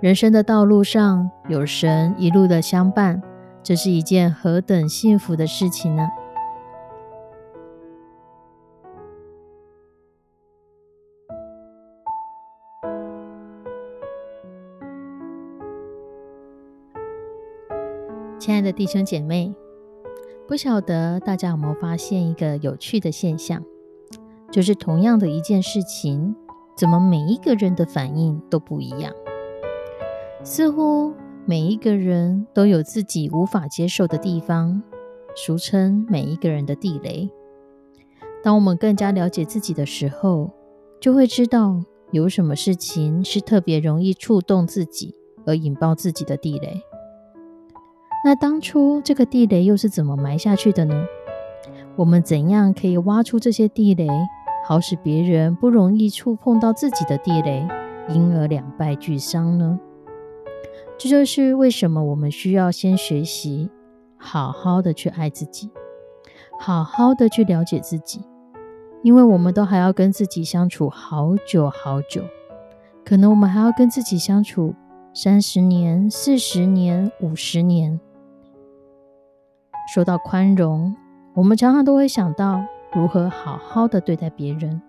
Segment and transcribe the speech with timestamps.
[0.00, 3.20] 人生的道路上有神一路的相伴，
[3.64, 6.08] 这是一件何等幸福的事情呢？
[18.38, 19.52] 亲爱的弟兄姐妹，
[20.46, 23.64] 不晓得大家有没有发现一个有趣的现象，
[24.52, 26.36] 就是同样的一件事情，
[26.76, 29.12] 怎么每一个人的反应都不一样？
[30.44, 31.12] 似乎
[31.44, 34.82] 每一个人都有自己无法接受的地方，
[35.34, 37.28] 俗称每一个人的地雷。
[38.42, 40.50] 当我们更加了解自己的时候，
[41.00, 45.14] 就会知道有什么事情是特别容易触动自己
[45.44, 46.80] 而引爆自己的地雷。
[48.24, 51.04] 那当初这个地雷又是怎么埋下去的呢？
[51.96, 54.06] 我们怎样可以挖出这些地雷，
[54.64, 57.66] 好使别人不容易触碰到自己的地雷，
[58.08, 59.80] 因而两败俱伤呢？
[60.98, 63.70] 这就是为什么我们需要先学习，
[64.16, 65.70] 好好的去爱自己，
[66.58, 68.20] 好好的去了解自己，
[69.04, 72.24] 因为我们都还要跟自己相处好久好久，
[73.04, 74.74] 可能我们还要跟自己相处
[75.14, 78.00] 三十年、四十年、五十年。
[79.94, 80.96] 说到宽容，
[81.34, 84.82] 我们常常都会想到如何好好的对待别人，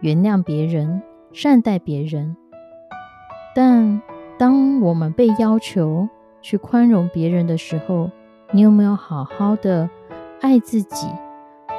[0.00, 1.00] 原谅别人，
[1.32, 2.36] 善待别人，
[3.54, 3.97] 但。
[4.38, 6.08] 当我们被要求
[6.40, 8.08] 去宽容别人的时候，
[8.52, 9.90] 你有没有好好的
[10.40, 11.08] 爱自己、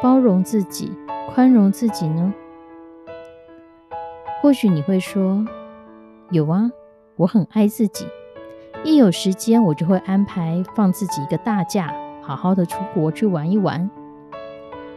[0.03, 0.91] 包容自己、
[1.29, 2.33] 宽容自己呢？
[4.41, 5.45] 或许你会说
[6.31, 6.69] ：“有啊，
[7.15, 8.05] 我很爱自己，
[8.83, 13.89] 一有时间我就会安排放自己一个大假，好好的出国去玩一玩。”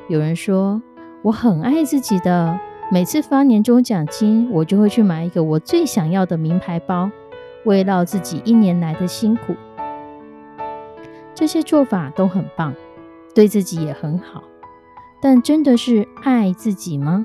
[0.09, 0.83] 有人说
[1.22, 2.59] ：“我很爱自己的，
[2.91, 7.09] 每次发年终奖金，我就会去买一个我最想要的名牌包。”
[7.65, 9.55] 慰劳自己一年来的辛苦，
[11.34, 12.75] 这些做法都很棒，
[13.34, 14.43] 对自己也很好。
[15.21, 17.25] 但真的是爱自己吗？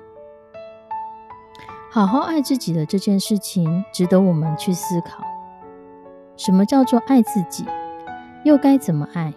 [1.90, 5.24] 好好爱自己的这件事情，值得我们去思考。
[6.36, 7.66] 什么叫做爱自己？
[8.44, 9.34] 又该怎么爱？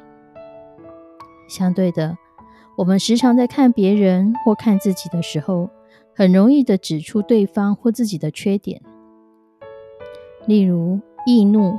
[1.48, 2.18] 相对的，
[2.76, 5.70] 我们时常在看别人或看自己的时候，
[6.14, 8.82] 很容易的指出对方或自己的缺点。
[10.46, 11.78] 例如易怒、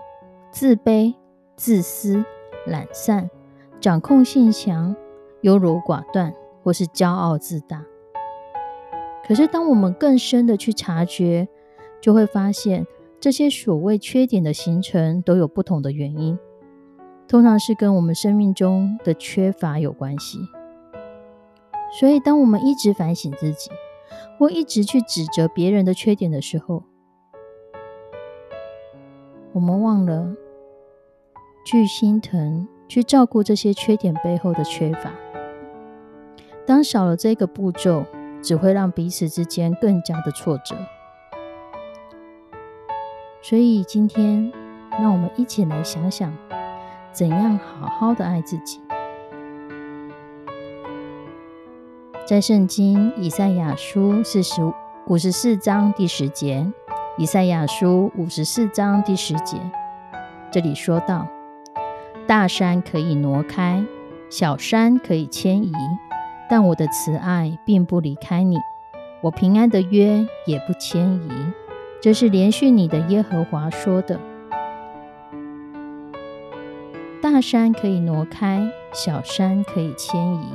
[0.52, 1.16] 自卑、
[1.56, 2.24] 自私、
[2.68, 3.30] 懒散、
[3.80, 4.96] 掌控性强、
[5.42, 6.34] 优柔寡断，
[6.64, 7.84] 或是骄傲自大。
[9.26, 11.48] 可是，当我们更深的去察觉，
[12.02, 12.86] 就会发现
[13.20, 16.38] 这些所谓缺点的形成都有不同的原因，
[17.28, 20.40] 通常是跟我们生命中的缺乏有关系。
[22.00, 23.70] 所以，当我们一直反省自己，
[24.38, 26.84] 或一直去指责别人的缺点的时候，
[29.54, 30.34] 我们忘了
[31.66, 35.12] 去心疼、去照顾这些缺点背后的缺乏。
[36.66, 38.06] 当少了这个步骤，
[38.42, 40.76] 只会让彼此之间更加的挫折。
[43.42, 44.52] 所以今天，
[44.92, 46.34] 让我们一起来想想，
[47.12, 48.80] 怎样好好的爱自己。
[52.26, 54.62] 在圣经以赛亚书四十
[55.08, 56.72] 五十四章第十节。
[57.22, 59.56] 以赛亚书五十四章第十节，
[60.50, 61.28] 这里说到：
[62.26, 63.86] 大山可以挪开，
[64.28, 65.72] 小山可以迁移，
[66.50, 68.58] 但我的慈爱并不离开你，
[69.22, 71.30] 我平安的约也不迁移。
[72.02, 74.20] 这是连续你的耶和华说的。
[77.22, 80.50] 大山可以挪开，小山可以迁移，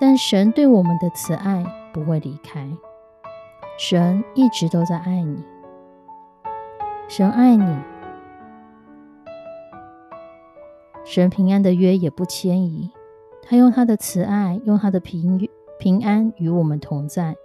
[0.00, 1.62] 但神对我们的慈爱
[1.92, 2.66] 不会离开。
[3.78, 5.42] 神一直都在爱你，
[7.14, 7.64] 神爱你，
[11.04, 12.90] 神平安的约也不迁移，
[13.42, 15.46] 他用他的慈爱，用他的平
[15.78, 17.36] 平安与我们同在。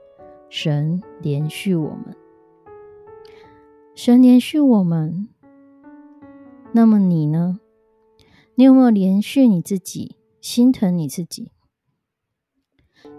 [0.48, 2.16] 神连续我们，
[3.94, 5.28] 神连续我们。
[6.72, 7.60] 那么你呢？
[8.56, 11.52] 你有没有连续你自己，心疼你自己？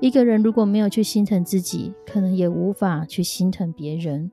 [0.01, 4.33] 一个人如果没有去心疼自己，可能也无法去心疼别人。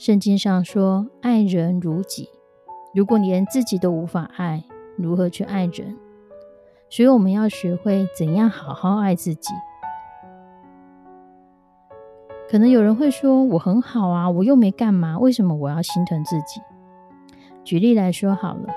[0.00, 2.30] 圣经上说：“爱人如己。”
[2.96, 4.64] 如果你连自己都无法爱，
[4.96, 5.94] 如何去爱人？
[6.88, 9.52] 所以我们要学会怎样好好爱自己。
[12.48, 16.62] 可能有人会说：“我很好啊，我又没干嘛，为什么我要心疼自己？”
[17.62, 18.74] 举例来说好了，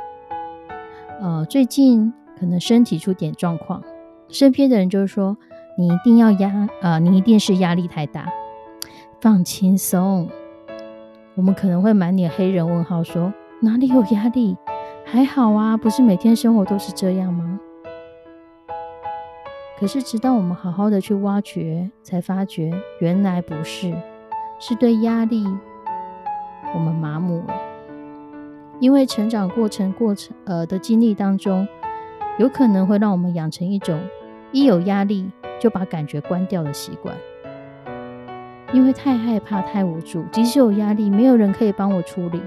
[1.22, 3.82] 呃，最近可能身体出点状况，
[4.28, 5.38] 身边的人就是说
[5.80, 8.28] ：“你一定要压，呃，你一定是压力太大，
[9.22, 10.30] 放轻松。”
[11.36, 13.34] 我们可能会满脸黑人问号说。
[13.62, 14.58] 哪里有压力？
[15.06, 17.58] 还好啊，不是每天生活都是这样吗？
[19.80, 23.94] 可是，直到我们好好的去挖掘，才发觉原来不是，
[24.60, 25.46] 是对压力
[26.74, 27.54] 我们麻木了。
[28.82, 31.66] 因为成长过程过程呃的经历当中，
[32.38, 33.98] 有可能会让我们养成一种
[34.52, 37.16] 一有压力就把感觉关掉的习惯。
[38.74, 42.42] 因为太害怕、太无助，即使有压力，没有人可以帮我处理。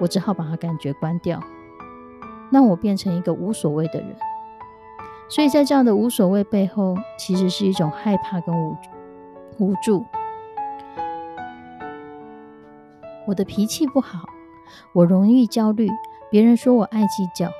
[0.00, 1.38] 我只好把它感觉关掉，
[2.50, 4.16] 让我变成一个无所谓的人。
[5.28, 8.76] 所以在这样的无所谓背后，其实是一种害怕跟无
[9.58, 10.04] 无助。
[13.26, 14.26] 我的脾气不好，
[14.94, 15.88] 我容易焦虑，
[16.30, 17.50] 别人说我爱计较。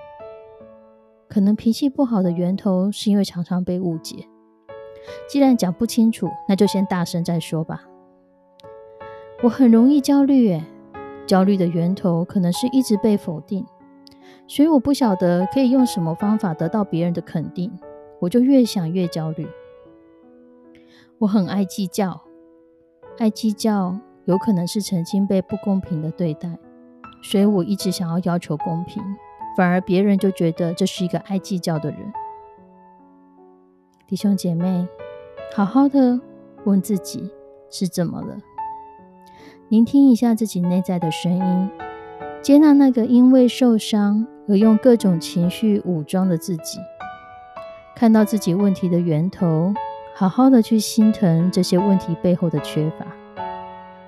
[1.29, 4.29] 可能脾气不好的源头是因为常常被误解。
[5.29, 7.83] 既然讲不清楚，那就先大声再说吧。
[9.43, 10.65] 我很容易焦虑，诶，
[11.27, 13.67] 焦虑的源头可能是一直被否定，
[14.47, 17.71] 所以我不晓得可以用什么方法得到别人的肯定，
[18.21, 19.47] 我就越想越焦虑。
[21.19, 22.23] 我很爱计较，
[23.19, 26.59] 爱计较有可能是曾经被不公平的对待，
[27.23, 29.03] 所以我一直想要要求公平，
[29.57, 32.13] 反而别人就觉得这是一个爱计较的人。
[34.07, 34.87] 弟兄姐妹，
[35.57, 36.21] 好好的
[36.65, 37.31] 问自己
[37.71, 38.37] 是怎么了。
[39.71, 41.71] 聆听一下自己内在的声音，
[42.43, 46.79] 接纳那个因为受伤而用各种情绪武装的自己，
[47.97, 49.73] 看到自己问题的源头，
[50.15, 53.07] 好好的去心疼这些问题背后的缺乏，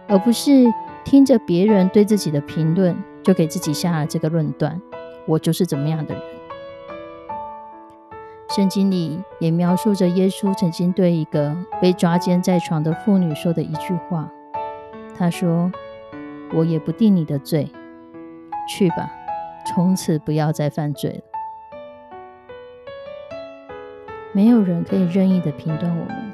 [0.09, 0.67] 而不是
[1.07, 4.79] 听着别人对自己的评论就给自己下了这个论断：
[5.27, 6.23] 我就是怎么样的人。
[8.56, 14.31] 圣经里也描述着耶稣曾经对一个被抓奸在床的妇女说的一句话。
[15.14, 15.70] 他说
[16.56, 17.70] ：“我也不定你的罪，
[18.67, 19.12] 去吧，
[19.67, 21.20] 从此不要再犯罪了。
[24.32, 26.32] 没有人可以任意的评断我们，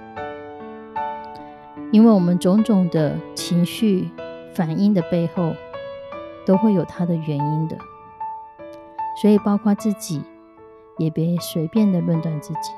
[1.90, 4.08] 因为我们种种的情绪
[4.54, 5.56] 反应的背后，
[6.46, 7.76] 都会有它的原因的。
[9.20, 10.22] 所以，包括自己，
[11.02, 12.70] 也别随便的论断自己。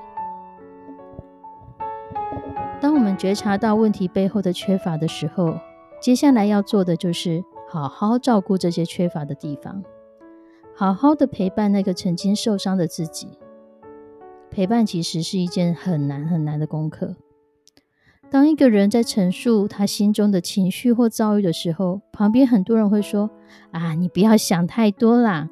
[2.80, 5.58] 当我们觉察到问题背后的缺乏的时候，
[6.00, 9.82] 接下来要做的就是好好照顾这些缺乏的地方，
[10.74, 13.38] 好好的陪伴那个曾经受伤的自己。
[14.50, 17.16] 陪伴其实是一件很难很难的功课。
[18.30, 23.30] 当一个人在陈述他心中的情绪或遭遇的时候，旁边很多人会说
[23.72, 25.48] ：“啊，你不要想太多啦，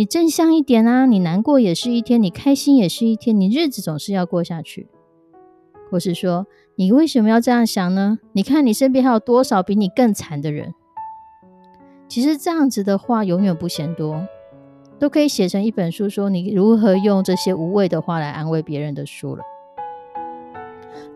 [0.00, 4.88] 你正向一点啊，你难过也是一天，你开心也是一天，你日子总是要过下去。”
[5.92, 6.46] 或是说。
[6.76, 8.18] 你为什么要这样想呢？
[8.32, 10.72] 你看你身边还有多少比你更惨的人？
[12.08, 14.26] 其实这样子的话永远不嫌多，
[14.98, 19.44] 都可以写成一本书，说你如何用这些无谓的话来安慰别人的书了。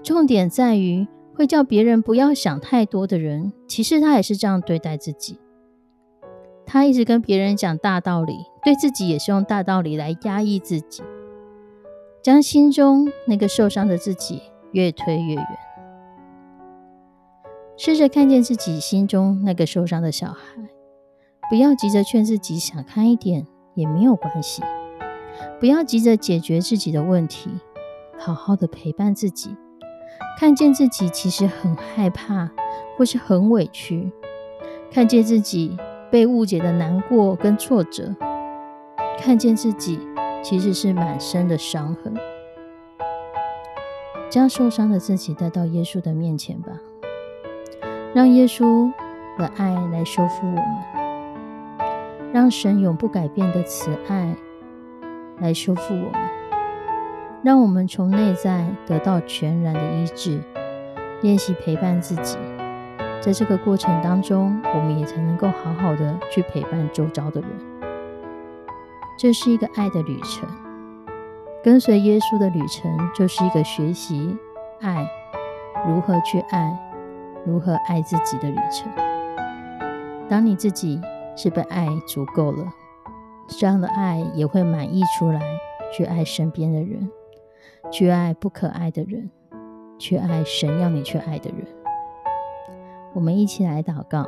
[0.03, 5.39] 重点在于会叫别人不要想太多的人，其实他也是这样对待自己。
[6.75, 11.05] 他一直跟别人讲大道理，对自己也是用大道理来压抑自己，
[12.21, 14.43] 将心中那个受伤的自己。
[14.73, 15.47] 越推越远，
[17.77, 20.61] 试着看见自己心中那个受伤的小孩，
[21.49, 24.65] 不要急着劝自己想开一点也没有关系，
[25.61, 27.51] 不要急着解决自己的问题，
[28.19, 29.55] 好好的陪伴自己，
[30.37, 32.51] 看见自己其实很害怕
[32.97, 34.11] 或是很委屈，
[34.91, 35.77] 看见自己
[36.15, 38.15] 被误解的难过跟挫折，
[39.19, 39.99] 看见自己
[40.45, 42.15] 其实是满身的伤痕。
[44.31, 46.69] 将受伤的自己带到耶稣的面前吧，
[48.15, 48.93] 让耶稣
[49.37, 50.65] 的爱来修复我们，
[52.33, 54.37] 让神永不改变的慈爱
[55.41, 56.31] 来修复我们，
[57.43, 60.41] 让我们从内在得到全然的医治。
[61.23, 62.37] 练习陪伴自己，
[63.21, 67.51] 在这个过程当中，我们也才能够好好的去陪伴周遭的人。
[69.19, 70.49] 这是一个爱的旅程。
[71.63, 74.37] 跟随耶稣的旅程，就是一个学习
[74.83, 75.09] 爱
[75.89, 76.79] 如何去爱、
[77.47, 78.93] 如何爱自己的旅程。
[80.29, 81.01] 当你自己
[81.35, 82.71] 是被爱足够了，
[83.47, 85.41] 这样的爱也会满溢出来，
[85.97, 87.11] 去爱身边的人，
[87.91, 89.31] 去爱不可爱的人，
[89.99, 91.84] 去爱神要你去爱的人。
[93.15, 94.27] 我们一起来祷告。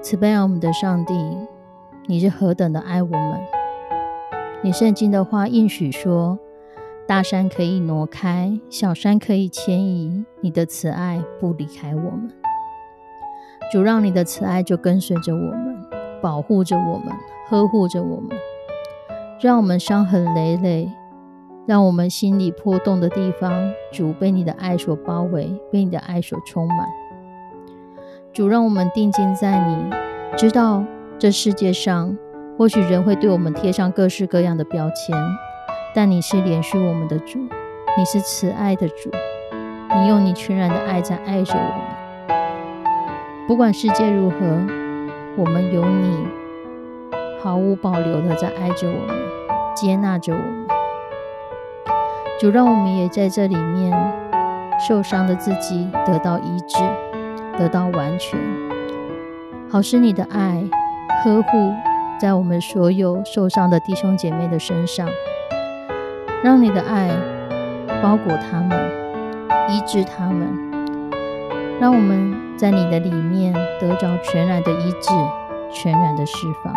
[0.00, 1.14] 慈悲我们的上帝，
[2.06, 3.40] 你是何等的爱我们！
[4.62, 6.38] 你圣经的话应许说
[7.06, 12.30] ：“大山可以挪开，小山可以迁移，你的慈爱不离开我们。”
[13.72, 15.76] 主让你的慈爱就跟随着我们，
[16.22, 17.12] 保护着我们，
[17.48, 18.30] 呵护着我们，
[19.40, 20.88] 让我们伤痕累累，
[21.66, 26.86] 让我们心里破洞的地方，主被你的爱所包围，被你的爱所充满。
[28.32, 29.90] 主让我们定睛在你，
[30.36, 30.84] 知道
[31.18, 32.16] 这世界上
[32.56, 35.16] 或许人会对我们贴上各式各样的标签，
[35.92, 37.40] 但你是连续我们的主，
[37.98, 39.10] 你是慈爱的主，
[39.96, 42.36] 你用你全然的爱在爱着我们。
[43.48, 44.36] 不管世界如何，
[45.36, 46.28] 我们有你
[47.42, 49.16] 毫无保留的在爱着我们，
[49.74, 50.75] 接纳着我们。
[52.38, 53.96] 主让我们也在这里面
[54.86, 56.78] 受伤的自己得到医治。
[57.58, 58.38] 得到完全，
[59.70, 60.62] 好使你的爱
[61.24, 61.72] 呵护
[62.20, 65.08] 在我们所有受伤的弟兄姐妹的身上，
[66.44, 67.08] 让你的爱
[68.02, 68.78] 包裹他们，
[69.70, 70.46] 医治他们，
[71.80, 75.08] 让我们在你的里面得着全然的医治，
[75.72, 76.74] 全然的释放。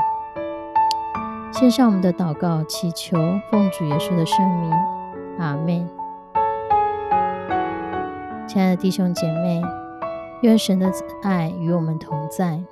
[1.51, 3.17] 献上我们的祷告，祈求
[3.51, 4.71] 奉主耶稣的圣名，
[5.39, 5.89] 阿门。
[8.47, 9.61] 亲爱的弟兄姐妹。
[10.41, 10.89] 愿神的
[11.21, 12.63] 爱与我们同在，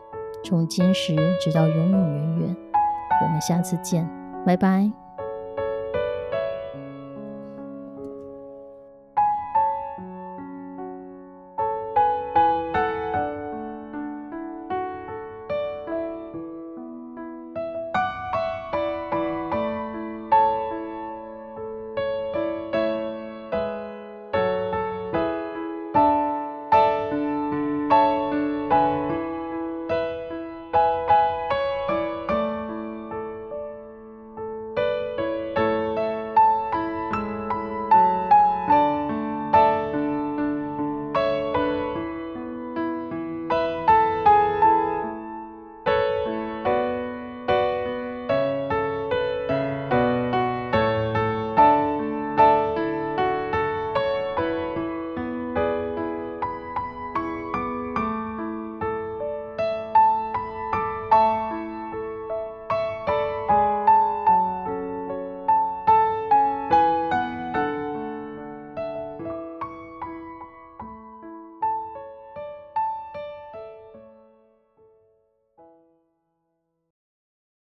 [0.41, 2.55] 从今时直到永永远远。
[3.21, 4.09] 我们下次见，
[4.45, 4.89] 拜拜。